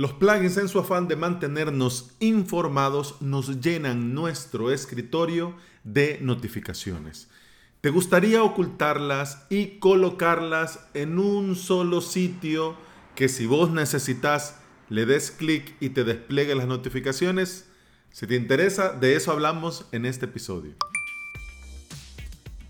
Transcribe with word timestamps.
Los 0.00 0.14
plugins 0.14 0.56
en 0.56 0.70
su 0.70 0.78
afán 0.78 1.08
de 1.08 1.16
mantenernos 1.16 2.12
informados 2.20 3.20
nos 3.20 3.60
llenan 3.60 4.14
nuestro 4.14 4.70
escritorio 4.70 5.54
de 5.84 6.16
notificaciones. 6.22 7.28
¿Te 7.82 7.90
gustaría 7.90 8.42
ocultarlas 8.42 9.44
y 9.50 9.78
colocarlas 9.78 10.86
en 10.94 11.18
un 11.18 11.54
solo 11.54 12.00
sitio 12.00 12.76
que 13.14 13.28
si 13.28 13.44
vos 13.44 13.72
necesitas 13.72 14.58
le 14.88 15.04
des 15.04 15.30
clic 15.32 15.76
y 15.80 15.90
te 15.90 16.04
despliegue 16.04 16.54
las 16.54 16.66
notificaciones? 16.66 17.68
Si 18.10 18.26
te 18.26 18.36
interesa, 18.36 18.94
de 18.94 19.16
eso 19.16 19.32
hablamos 19.32 19.84
en 19.92 20.06
este 20.06 20.24
episodio. 20.24 20.76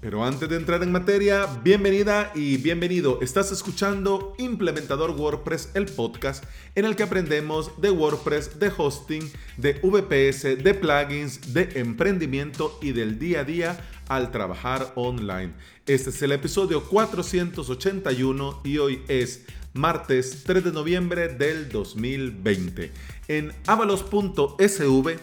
Pero 0.00 0.24
antes 0.24 0.48
de 0.48 0.56
entrar 0.56 0.82
en 0.82 0.92
materia, 0.92 1.46
bienvenida 1.62 2.32
y 2.34 2.56
bienvenido. 2.56 3.18
Estás 3.20 3.52
escuchando 3.52 4.34
Implementador 4.38 5.10
WordPress, 5.10 5.72
el 5.74 5.84
podcast 5.84 6.42
en 6.74 6.86
el 6.86 6.96
que 6.96 7.02
aprendemos 7.02 7.78
de 7.82 7.90
WordPress, 7.90 8.58
de 8.58 8.72
hosting, 8.74 9.30
de 9.58 9.74
VPS, 9.74 10.64
de 10.64 10.72
plugins, 10.72 11.52
de 11.52 11.68
emprendimiento 11.74 12.78
y 12.80 12.92
del 12.92 13.18
día 13.18 13.40
a 13.40 13.44
día 13.44 13.80
al 14.08 14.30
trabajar 14.30 14.90
online. 14.94 15.52
Este 15.86 16.08
es 16.08 16.22
el 16.22 16.32
episodio 16.32 16.82
481 16.84 18.62
y 18.64 18.78
hoy 18.78 19.02
es 19.06 19.44
martes 19.74 20.44
3 20.44 20.64
de 20.64 20.72
noviembre 20.72 21.28
del 21.28 21.68
2020. 21.68 22.90
En 23.28 23.52
avalos.sv 23.66 25.18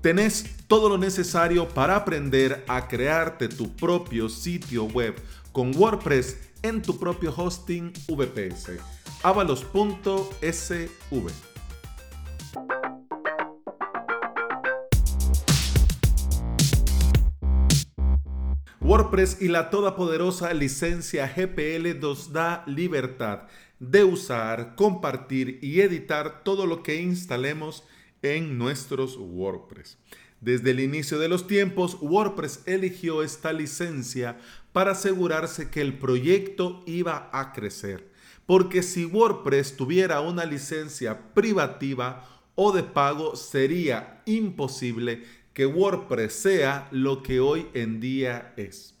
tenés 0.00 0.56
todo 0.66 0.88
lo 0.88 0.98
necesario 0.98 1.68
para 1.68 1.96
aprender 1.96 2.64
a 2.68 2.88
crearte 2.88 3.48
tu 3.48 3.74
propio 3.76 4.28
sitio 4.28 4.84
web 4.84 5.14
con 5.52 5.76
WordPress 5.76 6.38
en 6.62 6.82
tu 6.82 6.98
propio 6.98 7.34
hosting 7.36 7.92
VPS. 8.08 8.72
avalos.sv. 9.22 10.30
WordPress 18.80 19.40
y 19.40 19.48
la 19.48 19.70
todopoderosa 19.70 20.52
licencia 20.52 21.28
GPL 21.28 22.00
nos 22.00 22.32
da 22.32 22.64
libertad 22.66 23.42
de 23.78 24.04
usar, 24.04 24.74
compartir 24.74 25.58
y 25.62 25.80
editar 25.80 26.42
todo 26.42 26.66
lo 26.66 26.82
que 26.82 27.00
instalemos 27.00 27.84
en 28.22 28.58
nuestros 28.58 29.16
WordPress. 29.16 29.98
Desde 30.40 30.70
el 30.70 30.80
inicio 30.80 31.18
de 31.18 31.28
los 31.28 31.46
tiempos, 31.46 31.98
WordPress 32.00 32.62
eligió 32.66 33.22
esta 33.22 33.52
licencia 33.52 34.38
para 34.72 34.92
asegurarse 34.92 35.70
que 35.70 35.80
el 35.82 35.98
proyecto 35.98 36.82
iba 36.86 37.28
a 37.32 37.52
crecer. 37.52 38.10
Porque 38.46 38.82
si 38.82 39.04
WordPress 39.04 39.76
tuviera 39.76 40.20
una 40.20 40.44
licencia 40.44 41.34
privativa 41.34 42.26
o 42.54 42.72
de 42.72 42.82
pago, 42.82 43.36
sería 43.36 44.22
imposible 44.24 45.24
que 45.52 45.66
WordPress 45.66 46.32
sea 46.32 46.88
lo 46.90 47.22
que 47.22 47.40
hoy 47.40 47.66
en 47.74 48.00
día 48.00 48.54
es. 48.56 48.99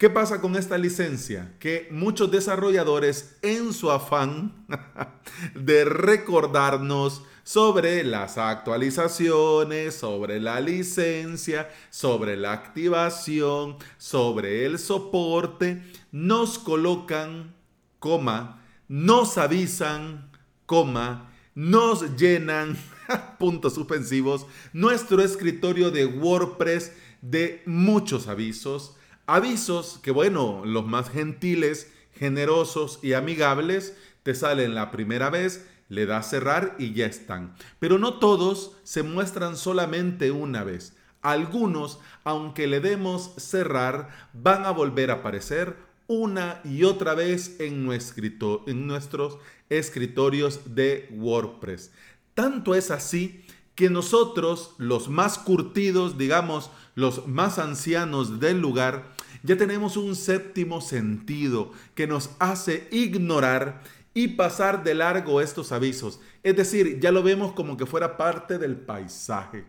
¿Qué 0.00 0.08
pasa 0.08 0.40
con 0.40 0.56
esta 0.56 0.78
licencia? 0.78 1.54
Que 1.58 1.86
muchos 1.90 2.30
desarrolladores 2.30 3.36
en 3.42 3.74
su 3.74 3.90
afán 3.90 4.64
de 5.54 5.84
recordarnos 5.84 7.20
sobre 7.42 8.02
las 8.02 8.38
actualizaciones, 8.38 9.94
sobre 9.94 10.40
la 10.40 10.58
licencia, 10.62 11.68
sobre 11.90 12.38
la 12.38 12.52
activación, 12.52 13.76
sobre 13.98 14.64
el 14.64 14.78
soporte, 14.78 15.82
nos 16.12 16.58
colocan, 16.58 17.54
coma, 17.98 18.64
nos 18.88 19.36
avisan, 19.36 20.30
coma, 20.64 21.30
nos 21.54 22.16
llenan, 22.16 22.78
puntos 23.38 23.74
suspensivos, 23.74 24.46
nuestro 24.72 25.20
escritorio 25.20 25.90
de 25.90 26.06
WordPress 26.06 26.94
de 27.20 27.62
muchos 27.66 28.28
avisos 28.28 28.96
Avisos 29.32 30.00
que, 30.02 30.10
bueno, 30.10 30.62
los 30.64 30.84
más 30.84 31.08
gentiles, 31.08 31.92
generosos 32.18 32.98
y 33.00 33.12
amigables 33.12 33.96
te 34.24 34.34
salen 34.34 34.74
la 34.74 34.90
primera 34.90 35.30
vez, 35.30 35.68
le 35.88 36.04
das 36.04 36.30
cerrar 36.30 36.74
y 36.80 36.94
ya 36.94 37.06
están. 37.06 37.54
Pero 37.78 38.00
no 38.00 38.14
todos 38.14 38.72
se 38.82 39.04
muestran 39.04 39.56
solamente 39.56 40.32
una 40.32 40.64
vez. 40.64 40.96
Algunos, 41.22 42.00
aunque 42.24 42.66
le 42.66 42.80
demos 42.80 43.30
cerrar, 43.36 44.08
van 44.32 44.64
a 44.66 44.72
volver 44.72 45.12
a 45.12 45.20
aparecer 45.20 45.76
una 46.08 46.60
y 46.64 46.82
otra 46.82 47.14
vez 47.14 47.54
en, 47.60 47.88
en 47.88 48.86
nuestros 48.88 49.38
escritorios 49.68 50.74
de 50.74 51.08
WordPress. 51.12 51.92
Tanto 52.34 52.74
es 52.74 52.90
así 52.90 53.44
que 53.76 53.90
nosotros, 53.90 54.74
los 54.78 55.08
más 55.08 55.38
curtidos, 55.38 56.18
digamos, 56.18 56.70
los 56.96 57.26
más 57.28 57.58
ancianos 57.58 58.40
del 58.40 58.60
lugar, 58.60 59.12
ya 59.42 59.56
tenemos 59.56 59.96
un 59.96 60.14
séptimo 60.16 60.80
sentido 60.80 61.72
que 61.94 62.06
nos 62.06 62.30
hace 62.38 62.88
ignorar 62.90 63.82
y 64.14 64.28
pasar 64.28 64.82
de 64.82 64.94
largo 64.94 65.40
estos 65.40 65.72
avisos. 65.72 66.20
Es 66.42 66.56
decir, 66.56 67.00
ya 67.00 67.12
lo 67.12 67.22
vemos 67.22 67.52
como 67.52 67.76
que 67.76 67.86
fuera 67.86 68.16
parte 68.16 68.58
del 68.58 68.76
paisaje. 68.76 69.64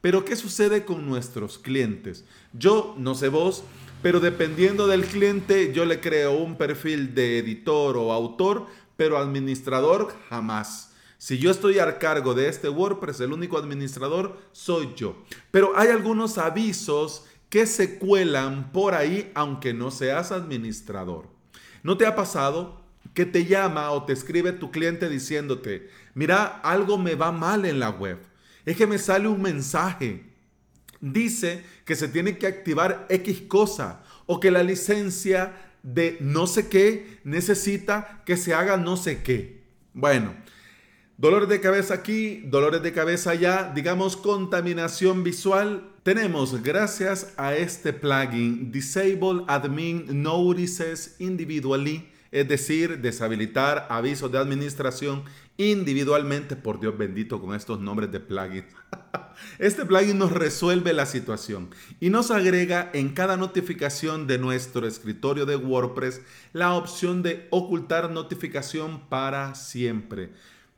Pero 0.00 0.24
¿qué 0.24 0.36
sucede 0.36 0.84
con 0.84 1.06
nuestros 1.06 1.58
clientes? 1.58 2.24
Yo, 2.52 2.94
no 2.96 3.14
sé 3.14 3.28
vos, 3.28 3.64
pero 4.02 4.20
dependiendo 4.20 4.86
del 4.86 5.04
cliente, 5.04 5.72
yo 5.74 5.84
le 5.84 6.00
creo 6.00 6.32
un 6.32 6.56
perfil 6.56 7.14
de 7.14 7.38
editor 7.38 7.98
o 7.98 8.12
autor, 8.12 8.66
pero 8.96 9.18
administrador 9.18 10.14
jamás. 10.30 10.92
Si 11.18 11.36
yo 11.36 11.50
estoy 11.50 11.78
a 11.78 11.98
cargo 11.98 12.32
de 12.32 12.48
este 12.48 12.70
WordPress, 12.70 13.20
el 13.20 13.34
único 13.34 13.58
administrador 13.58 14.38
soy 14.52 14.94
yo. 14.96 15.16
Pero 15.50 15.72
hay 15.76 15.88
algunos 15.88 16.38
avisos 16.38 17.26
que 17.50 17.66
se 17.66 17.98
cuelan 17.98 18.72
por 18.72 18.94
ahí 18.94 19.30
aunque 19.34 19.74
no 19.74 19.90
seas 19.90 20.32
administrador. 20.32 21.28
¿No 21.82 21.98
te 21.98 22.06
ha 22.06 22.14
pasado 22.14 22.80
que 23.12 23.26
te 23.26 23.44
llama 23.44 23.90
o 23.90 24.04
te 24.04 24.12
escribe 24.12 24.52
tu 24.52 24.70
cliente 24.70 25.08
diciéndote, 25.08 25.90
mira, 26.14 26.44
algo 26.44 26.96
me 26.96 27.16
va 27.16 27.32
mal 27.32 27.64
en 27.64 27.80
la 27.80 27.90
web? 27.90 28.18
Es 28.64 28.76
que 28.76 28.86
me 28.86 28.98
sale 28.98 29.28
un 29.28 29.42
mensaje. 29.42 30.24
Dice 31.00 31.64
que 31.84 31.96
se 31.96 32.08
tiene 32.08 32.38
que 32.38 32.46
activar 32.46 33.06
X 33.08 33.42
cosa 33.48 34.04
o 34.26 34.38
que 34.38 34.50
la 34.50 34.62
licencia 34.62 35.54
de 35.82 36.18
no 36.20 36.46
sé 36.46 36.68
qué 36.68 37.20
necesita 37.24 38.22
que 38.26 38.36
se 38.36 38.54
haga 38.54 38.76
no 38.76 38.96
sé 38.96 39.22
qué. 39.22 39.64
Bueno, 39.92 40.34
Dolores 41.20 41.50
de 41.50 41.60
cabeza 41.60 41.92
aquí, 41.92 42.44
dolores 42.46 42.82
de 42.82 42.94
cabeza 42.94 43.32
allá, 43.32 43.70
digamos 43.74 44.16
contaminación 44.16 45.22
visual. 45.22 45.90
Tenemos, 46.02 46.62
gracias 46.62 47.34
a 47.36 47.54
este 47.54 47.92
plugin, 47.92 48.72
Disable 48.72 49.44
Admin 49.46 50.06
Notices 50.22 51.16
Individually, 51.18 52.08
es 52.32 52.48
decir, 52.48 53.02
deshabilitar 53.02 53.86
avisos 53.90 54.32
de 54.32 54.38
administración 54.38 55.24
individualmente. 55.58 56.56
Por 56.56 56.80
Dios 56.80 56.96
bendito 56.96 57.38
con 57.38 57.54
estos 57.54 57.78
nombres 57.80 58.10
de 58.10 58.20
plugins. 58.20 58.64
Este 59.58 59.84
plugin 59.84 60.16
nos 60.16 60.32
resuelve 60.32 60.94
la 60.94 61.04
situación 61.04 61.68
y 62.00 62.08
nos 62.08 62.30
agrega 62.30 62.90
en 62.94 63.10
cada 63.10 63.36
notificación 63.36 64.26
de 64.26 64.38
nuestro 64.38 64.86
escritorio 64.86 65.44
de 65.44 65.56
WordPress 65.56 66.22
la 66.54 66.72
opción 66.74 67.22
de 67.22 67.46
ocultar 67.50 68.10
notificación 68.10 69.00
para 69.10 69.54
siempre. 69.54 70.30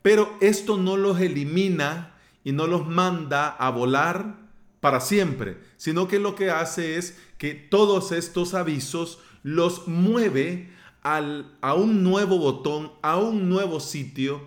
Pero 0.03 0.37
esto 0.41 0.77
no 0.77 0.97
los 0.97 1.21
elimina 1.21 2.15
y 2.45 2.53
no 2.53 2.67
los 2.67 2.87
manda 2.87 3.49
a 3.49 3.71
volar 3.71 4.37
para 4.81 5.01
siempre, 5.01 5.59
sino 5.77 6.09
que 6.09 6.19
lo 6.19 6.35
que 6.35 6.51
hace 6.51 6.97
es 6.97 7.17
que 7.39 7.55
todos 7.55 8.11
estos 8.11 8.55
avisos 8.55 9.21
los 9.43 9.87
mueve 9.87 10.71
a 11.03 11.75
un 11.75 12.03
nuevo 12.03 12.39
botón, 12.39 12.93
a 13.03 13.17
un 13.17 13.49
nuevo 13.49 13.81
sitio, 13.81 14.43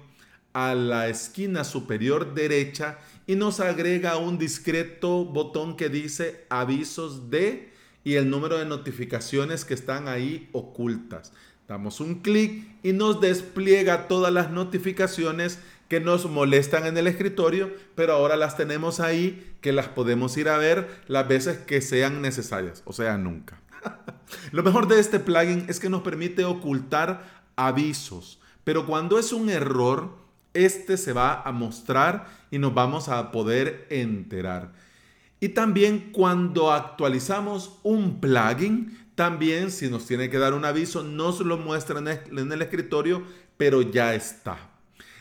a 0.53 0.73
la 0.73 1.09
esquina 1.09 1.65
superior 1.65 2.33
derecha 2.33 2.99
y 3.27 3.35
nos 3.35 3.59
agrega 3.59 4.17
un 4.17 4.37
discreto 4.37 5.25
botón 5.25 5.75
que 5.75 5.89
dice 5.89 6.45
avisos 6.49 7.29
de 7.29 7.73
y 8.05 8.15
el 8.15 8.29
número 8.29 8.57
de 8.57 8.65
notificaciones 8.65 9.65
que 9.65 9.73
están 9.73 10.07
ahí 10.07 10.49
ocultas. 10.53 11.33
Damos 11.67 11.99
un 11.99 12.15
clic 12.21 12.67
y 12.83 12.93
nos 12.93 13.21
despliega 13.21 14.07
todas 14.07 14.31
las 14.31 14.51
notificaciones 14.51 15.59
que 15.87 15.99
nos 15.99 16.29
molestan 16.29 16.85
en 16.85 16.97
el 16.97 17.07
escritorio, 17.07 17.71
pero 17.95 18.13
ahora 18.13 18.35
las 18.35 18.57
tenemos 18.57 18.99
ahí 18.99 19.55
que 19.61 19.71
las 19.71 19.87
podemos 19.87 20.35
ir 20.37 20.49
a 20.49 20.57
ver 20.57 21.01
las 21.07 21.27
veces 21.27 21.57
que 21.59 21.81
sean 21.81 22.21
necesarias, 22.21 22.83
o 22.85 22.93
sea, 22.93 23.17
nunca. 23.17 23.59
Lo 24.51 24.63
mejor 24.63 24.87
de 24.87 24.99
este 24.99 25.19
plugin 25.19 25.65
es 25.67 25.79
que 25.79 25.89
nos 25.89 26.01
permite 26.01 26.45
ocultar 26.45 27.45
avisos, 27.55 28.39
pero 28.63 28.85
cuando 28.85 29.19
es 29.19 29.33
un 29.33 29.49
error, 29.49 30.15
este 30.53 30.97
se 30.97 31.13
va 31.13 31.41
a 31.41 31.51
mostrar 31.51 32.27
y 32.49 32.59
nos 32.59 32.73
vamos 32.73 33.09
a 33.09 33.31
poder 33.31 33.87
enterar. 33.89 34.71
Y 35.39 35.49
también 35.49 36.11
cuando 36.11 36.71
actualizamos 36.71 37.79
un 37.83 38.19
plugin, 38.19 39.04
también, 39.15 39.71
si 39.71 39.89
nos 39.89 40.05
tiene 40.05 40.29
que 40.29 40.37
dar 40.37 40.53
un 40.53 40.65
aviso, 40.65 41.03
nos 41.03 41.39
lo 41.39 41.57
muestra 41.57 41.99
en 41.99 42.51
el 42.51 42.61
escritorio, 42.61 43.23
pero 43.57 43.81
ya 43.81 44.13
está. 44.13 44.71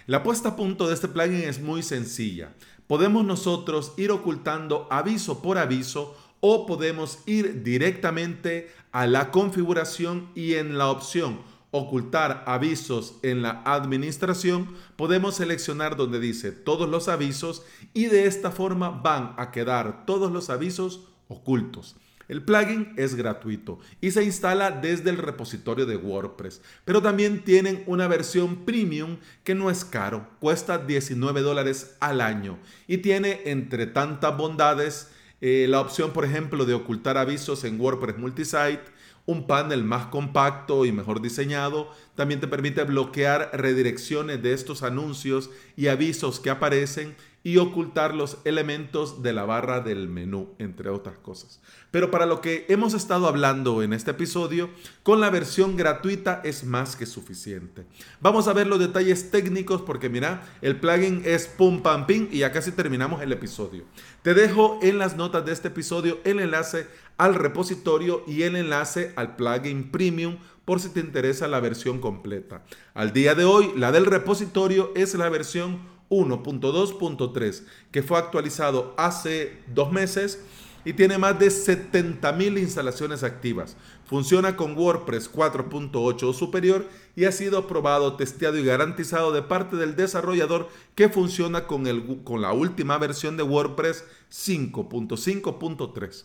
La 0.06 0.22
puesta 0.22 0.50
a 0.50 0.56
punto 0.56 0.86
de 0.86 0.94
este 0.94 1.08
plugin 1.08 1.44
es 1.44 1.60
muy 1.60 1.82
sencilla. 1.82 2.52
Podemos 2.86 3.24
nosotros 3.24 3.94
ir 3.96 4.10
ocultando 4.10 4.86
aviso 4.90 5.40
por 5.40 5.56
aviso 5.56 6.16
o 6.40 6.66
podemos 6.66 7.20
ir 7.24 7.62
directamente 7.62 8.70
a 8.92 9.06
la 9.06 9.30
configuración 9.30 10.28
y 10.34 10.54
en 10.54 10.76
la 10.76 10.90
opción 10.90 11.40
ocultar 11.76 12.44
avisos 12.46 13.16
en 13.22 13.42
la 13.42 13.62
administración, 13.64 14.76
podemos 14.94 15.34
seleccionar 15.34 15.96
donde 15.96 16.20
dice 16.20 16.52
todos 16.52 16.88
los 16.88 17.08
avisos 17.08 17.64
y 17.92 18.04
de 18.04 18.26
esta 18.26 18.52
forma 18.52 18.90
van 18.90 19.34
a 19.38 19.50
quedar 19.50 20.06
todos 20.06 20.30
los 20.30 20.50
avisos 20.50 21.00
ocultos. 21.26 21.96
El 22.28 22.42
plugin 22.42 22.92
es 22.96 23.14
gratuito 23.14 23.78
y 24.00 24.10
se 24.10 24.24
instala 24.24 24.70
desde 24.70 25.10
el 25.10 25.18
repositorio 25.18 25.86
de 25.86 25.96
WordPress, 25.96 26.62
pero 26.84 27.02
también 27.02 27.44
tienen 27.44 27.82
una 27.86 28.08
versión 28.08 28.64
premium 28.64 29.18
que 29.42 29.54
no 29.54 29.70
es 29.70 29.84
caro, 29.84 30.28
cuesta 30.40 30.78
19 30.78 31.42
dólares 31.42 31.96
al 32.00 32.20
año 32.20 32.58
y 32.86 32.98
tiene 32.98 33.42
entre 33.44 33.86
tantas 33.86 34.36
bondades 34.36 35.10
eh, 35.40 35.66
la 35.68 35.80
opción, 35.80 36.12
por 36.12 36.24
ejemplo, 36.24 36.64
de 36.64 36.72
ocultar 36.72 37.18
avisos 37.18 37.64
en 37.64 37.78
WordPress 37.78 38.16
Multisite, 38.16 38.80
un 39.26 39.46
panel 39.46 39.84
más 39.84 40.06
compacto 40.06 40.86
y 40.86 40.92
mejor 40.92 41.20
diseñado. 41.20 41.90
También 42.14 42.40
te 42.40 42.48
permite 42.48 42.84
bloquear 42.84 43.50
redirecciones 43.52 44.42
de 44.42 44.52
estos 44.52 44.82
anuncios 44.82 45.50
y 45.76 45.88
avisos 45.88 46.40
que 46.40 46.50
aparecen 46.50 47.14
y 47.46 47.58
ocultar 47.58 48.14
los 48.14 48.38
elementos 48.44 49.22
de 49.22 49.34
la 49.34 49.44
barra 49.44 49.80
del 49.80 50.08
menú, 50.08 50.54
entre 50.58 50.88
otras 50.88 51.18
cosas. 51.18 51.60
Pero 51.90 52.10
para 52.10 52.24
lo 52.24 52.40
que 52.40 52.64
hemos 52.70 52.94
estado 52.94 53.28
hablando 53.28 53.82
en 53.82 53.92
este 53.92 54.12
episodio, 54.12 54.70
con 55.02 55.20
la 55.20 55.28
versión 55.28 55.76
gratuita 55.76 56.40
es 56.42 56.64
más 56.64 56.96
que 56.96 57.04
suficiente. 57.04 57.84
Vamos 58.22 58.48
a 58.48 58.54
ver 58.54 58.66
los 58.66 58.78
detalles 58.78 59.30
técnicos 59.30 59.82
porque 59.82 60.08
mira, 60.08 60.42
el 60.62 60.80
plugin 60.80 61.20
es 61.26 61.46
pum 61.46 61.82
pam 61.82 62.06
ping 62.06 62.28
y 62.32 62.38
ya 62.38 62.50
casi 62.50 62.72
terminamos 62.72 63.20
el 63.20 63.30
episodio. 63.30 63.84
Te 64.22 64.32
dejo 64.32 64.78
en 64.82 64.96
las 64.96 65.14
notas 65.14 65.44
de 65.44 65.52
este 65.52 65.68
episodio 65.68 66.20
el 66.24 66.40
enlace 66.40 66.86
al 67.18 67.34
repositorio 67.34 68.24
y 68.26 68.42
el 68.44 68.56
enlace 68.56 69.12
al 69.16 69.36
plugin 69.36 69.90
premium 69.90 70.38
por 70.64 70.80
si 70.80 70.88
te 70.88 71.00
interesa 71.00 71.46
la 71.46 71.60
versión 71.60 72.00
completa. 72.00 72.64
Al 72.94 73.12
día 73.12 73.34
de 73.34 73.44
hoy, 73.44 73.72
la 73.76 73.92
del 73.92 74.06
repositorio 74.06 74.92
es 74.94 75.14
la 75.14 75.28
versión 75.28 75.93
1.2.3 76.10 77.62
que 77.90 78.02
fue 78.02 78.18
actualizado 78.18 78.94
hace 78.96 79.62
dos 79.74 79.92
meses 79.92 80.40
y 80.84 80.92
tiene 80.92 81.18
más 81.18 81.38
de 81.38 81.46
70.000 81.46 82.58
instalaciones 82.58 83.22
activas. 83.22 83.76
Funciona 84.06 84.56
con 84.56 84.76
WordPress 84.76 85.32
4.8 85.32 86.22
o 86.24 86.32
superior 86.32 86.86
y 87.16 87.24
ha 87.24 87.32
sido 87.32 87.66
probado, 87.66 88.16
testeado 88.16 88.58
y 88.58 88.64
garantizado 88.64 89.32
de 89.32 89.42
parte 89.42 89.76
del 89.76 89.96
desarrollador 89.96 90.68
que 90.94 91.08
funciona 91.08 91.66
con, 91.66 91.86
el, 91.86 92.22
con 92.22 92.42
la 92.42 92.52
última 92.52 92.98
versión 92.98 93.36
de 93.36 93.42
WordPress 93.42 94.04
5.5.3. 94.30 96.24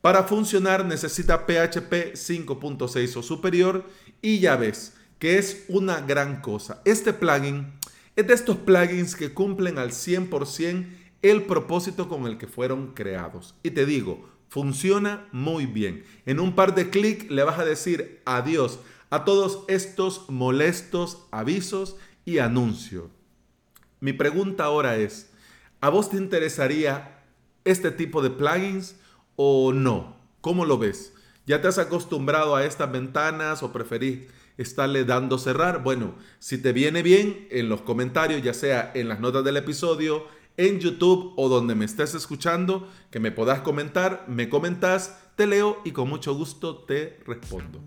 Para 0.00 0.24
funcionar 0.24 0.84
necesita 0.84 1.46
PHP 1.46 2.14
5.6 2.14 3.16
o 3.16 3.22
superior 3.22 3.84
y 4.20 4.40
ya 4.40 4.56
ves 4.56 4.94
que 5.20 5.38
es 5.38 5.66
una 5.68 6.00
gran 6.00 6.40
cosa. 6.40 6.82
Este 6.84 7.12
plugin 7.12 7.72
es 8.16 8.26
de 8.26 8.34
estos 8.34 8.56
plugins 8.58 9.16
que 9.16 9.32
cumplen 9.32 9.78
al 9.78 9.90
100% 9.90 10.86
el 11.22 11.44
propósito 11.44 12.08
con 12.08 12.26
el 12.26 12.36
que 12.36 12.46
fueron 12.46 12.94
creados. 12.94 13.54
Y 13.62 13.70
te 13.70 13.86
digo, 13.86 14.28
funciona 14.48 15.28
muy 15.32 15.66
bien. 15.66 16.04
En 16.26 16.40
un 16.40 16.54
par 16.54 16.74
de 16.74 16.90
clics 16.90 17.30
le 17.30 17.44
vas 17.44 17.58
a 17.58 17.64
decir 17.64 18.20
adiós 18.24 18.80
a 19.08 19.24
todos 19.24 19.64
estos 19.68 20.28
molestos 20.28 21.26
avisos 21.30 21.96
y 22.24 22.38
anuncios. 22.38 23.04
Mi 24.00 24.12
pregunta 24.12 24.64
ahora 24.64 24.96
es, 24.96 25.30
¿a 25.80 25.88
vos 25.88 26.10
te 26.10 26.16
interesaría 26.16 27.22
este 27.64 27.90
tipo 27.92 28.20
de 28.20 28.30
plugins 28.30 28.96
o 29.36 29.72
no? 29.72 30.16
¿Cómo 30.40 30.64
lo 30.64 30.76
ves? 30.76 31.14
¿Ya 31.46 31.60
te 31.60 31.68
has 31.68 31.78
acostumbrado 31.78 32.56
a 32.56 32.64
estas 32.64 32.90
ventanas 32.90 33.62
o 33.62 33.72
preferís 33.72 34.28
estarle 34.56 35.04
dando 35.04 35.38
cerrar? 35.38 35.82
Bueno, 35.82 36.14
si 36.38 36.58
te 36.58 36.72
viene 36.72 37.02
bien, 37.02 37.48
en 37.50 37.68
los 37.68 37.82
comentarios, 37.82 38.42
ya 38.42 38.54
sea 38.54 38.92
en 38.94 39.08
las 39.08 39.20
notas 39.20 39.44
del 39.44 39.56
episodio, 39.56 40.26
en 40.56 40.80
YouTube 40.80 41.34
o 41.36 41.48
donde 41.48 41.74
me 41.74 41.84
estés 41.84 42.14
escuchando, 42.14 42.88
que 43.10 43.20
me 43.20 43.32
puedas 43.32 43.60
comentar, 43.60 44.24
me 44.28 44.48
comentas, 44.48 45.18
te 45.36 45.46
leo 45.46 45.80
y 45.84 45.92
con 45.92 46.08
mucho 46.08 46.34
gusto 46.34 46.78
te 46.84 47.18
respondo. 47.26 47.82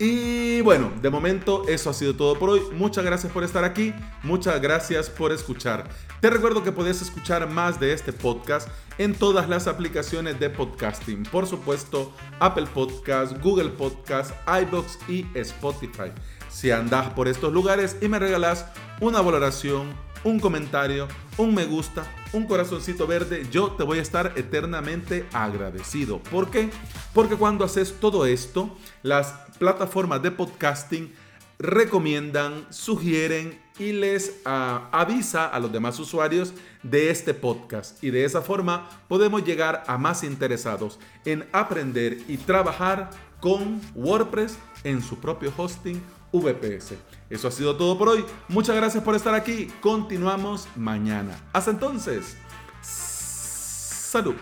Y 0.00 0.60
bueno, 0.60 0.92
de 1.02 1.10
momento 1.10 1.66
eso 1.66 1.90
ha 1.90 1.92
sido 1.92 2.14
todo 2.14 2.38
por 2.38 2.50
hoy. 2.50 2.62
Muchas 2.72 3.04
gracias 3.04 3.32
por 3.32 3.42
estar 3.42 3.64
aquí, 3.64 3.92
muchas 4.22 4.60
gracias 4.62 5.10
por 5.10 5.32
escuchar. 5.32 5.88
Te 6.20 6.30
recuerdo 6.30 6.62
que 6.62 6.70
puedes 6.70 7.02
escuchar 7.02 7.48
más 7.50 7.80
de 7.80 7.92
este 7.92 8.12
podcast 8.12 8.68
en 8.98 9.12
todas 9.12 9.48
las 9.48 9.66
aplicaciones 9.66 10.38
de 10.38 10.50
podcasting. 10.50 11.24
Por 11.24 11.48
supuesto, 11.48 12.12
Apple 12.38 12.66
Podcast, 12.72 13.42
Google 13.42 13.70
Podcast, 13.70 14.32
iBox 14.46 15.00
y 15.08 15.26
Spotify. 15.34 16.12
Si 16.48 16.70
andas 16.70 17.10
por 17.10 17.26
estos 17.26 17.52
lugares 17.52 17.96
y 18.00 18.08
me 18.08 18.20
regalas 18.20 18.66
una 19.00 19.20
valoración, 19.20 19.92
un 20.24 20.40
comentario, 20.40 21.08
un 21.36 21.54
me 21.54 21.64
gusta, 21.64 22.04
un 22.32 22.46
corazoncito 22.46 23.06
verde, 23.06 23.46
yo 23.50 23.72
te 23.72 23.82
voy 23.82 23.98
a 23.98 24.02
estar 24.02 24.32
eternamente 24.36 25.26
agradecido. 25.32 26.18
¿Por 26.24 26.50
qué? 26.50 26.70
Porque 27.14 27.36
cuando 27.36 27.64
haces 27.64 27.94
todo 28.00 28.26
esto, 28.26 28.76
las 29.02 29.32
plataformas 29.58 30.22
de 30.22 30.30
podcasting 30.30 31.12
recomiendan, 31.58 32.66
sugieren 32.70 33.60
y 33.78 33.92
les 33.92 34.40
ah, 34.44 34.88
avisa 34.92 35.46
a 35.46 35.58
los 35.60 35.72
demás 35.72 35.98
usuarios 35.98 36.52
de 36.82 37.10
este 37.10 37.34
podcast. 37.34 38.02
Y 38.02 38.10
de 38.10 38.24
esa 38.24 38.42
forma 38.42 38.88
podemos 39.08 39.44
llegar 39.44 39.84
a 39.86 39.98
más 39.98 40.22
interesados 40.22 40.98
en 41.24 41.46
aprender 41.52 42.18
y 42.28 42.36
trabajar 42.36 43.10
con 43.40 43.80
WordPress 43.94 44.58
en 44.84 45.02
su 45.02 45.18
propio 45.18 45.52
hosting 45.56 46.00
VPS. 46.32 46.94
Eso 47.30 47.48
ha 47.48 47.50
sido 47.50 47.76
todo 47.76 47.98
por 47.98 48.08
hoy. 48.08 48.24
Muchas 48.48 48.76
gracias 48.76 49.02
por 49.02 49.14
estar 49.14 49.34
aquí. 49.34 49.68
Continuamos 49.80 50.68
mañana. 50.76 51.38
Hasta 51.52 51.70
entonces. 51.70 52.36
Salud. 52.82 54.34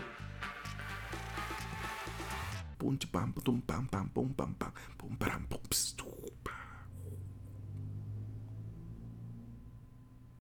Pam 2.79 3.33
pum 3.33 3.61
pam 3.61 3.87
pam 3.87 4.09
pum 4.09 4.33
pam 4.33 4.55
pam 4.55 4.73
pum 4.97 5.17
pam 5.17 5.47